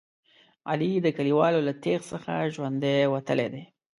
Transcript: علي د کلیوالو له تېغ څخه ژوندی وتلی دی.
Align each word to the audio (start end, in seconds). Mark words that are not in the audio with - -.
علي 0.69 0.91
د 1.01 1.07
کلیوالو 1.17 1.59
له 1.67 1.73
تېغ 1.83 1.99
څخه 2.11 2.49
ژوندی 2.55 2.99
وتلی 3.13 3.47
دی. 3.53 3.63